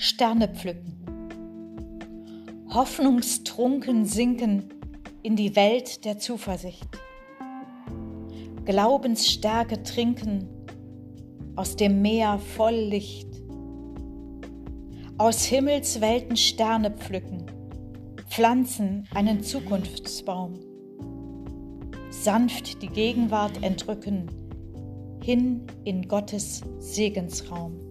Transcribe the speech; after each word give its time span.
Sterne 0.00 0.46
pflücken. 0.46 0.94
Hoffnungstrunken 2.72 4.04
sinken 4.04 4.62
in 5.24 5.34
die 5.34 5.56
Welt 5.56 6.04
der 6.04 6.20
Zuversicht. 6.20 6.86
Glaubensstärke 8.64 9.82
trinken 9.82 10.46
aus 11.56 11.74
dem 11.74 12.00
Meer 12.00 12.38
voll 12.38 12.76
Licht. 12.76 13.26
Aus 15.18 15.44
Himmelswelten 15.46 16.36
Sterne 16.36 16.92
pflücken, 16.92 17.46
pflanzen 18.28 19.08
einen 19.12 19.42
Zukunftsbaum. 19.42 20.60
Sanft 22.10 22.82
die 22.82 22.88
Gegenwart 22.88 23.64
entrücken, 23.64 24.30
hin 25.24 25.66
in 25.82 26.06
Gottes 26.06 26.62
Segensraum. 26.78 27.87